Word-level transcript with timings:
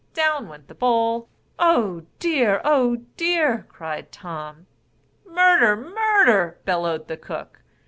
Down 0.15 0.49
went 0.49 0.67
the 0.67 0.73
bowl. 0.73 1.29
"Oh 1.59 2.07
dear; 2.17 2.59
oh 2.65 3.03
dear!" 3.17 3.67
cried 3.69 4.11
Tom; 4.11 4.65
"Murder! 5.29 5.75
murder!" 5.75 6.57
bellowed 6.65 7.07
the 7.07 7.17
cook! 7.17 7.59